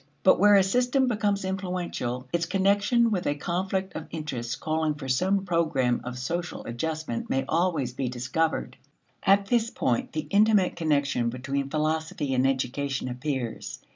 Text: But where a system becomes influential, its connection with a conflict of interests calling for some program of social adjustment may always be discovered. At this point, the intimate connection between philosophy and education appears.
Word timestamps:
But 0.23 0.39
where 0.39 0.55
a 0.55 0.63
system 0.63 1.07
becomes 1.07 1.45
influential, 1.45 2.27
its 2.33 2.47
connection 2.47 3.11
with 3.11 3.27
a 3.27 3.35
conflict 3.35 3.93
of 3.95 4.07
interests 4.09 4.55
calling 4.55 4.95
for 4.95 5.07
some 5.07 5.45
program 5.45 6.01
of 6.03 6.17
social 6.17 6.65
adjustment 6.65 7.29
may 7.29 7.45
always 7.47 7.93
be 7.93 8.09
discovered. 8.09 8.77
At 9.21 9.45
this 9.45 9.69
point, 9.69 10.13
the 10.13 10.25
intimate 10.31 10.75
connection 10.75 11.29
between 11.29 11.69
philosophy 11.69 12.33
and 12.33 12.47
education 12.47 13.09
appears. 13.09 13.77